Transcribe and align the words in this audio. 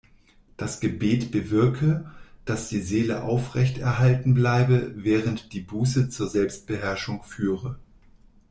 Das 0.57 0.79
Gebet 0.79 1.29
bewirke, 1.31 2.11
dass 2.45 2.69
die 2.69 2.81
Seele 2.81 3.21
aufrechterhalten 3.21 4.33
bleibe, 4.33 4.93
während 4.95 5.53
die 5.53 5.61
Buße 5.61 6.09
zur 6.09 6.27
Selbstbeherrschung 6.27 7.21
führe. 7.21 7.77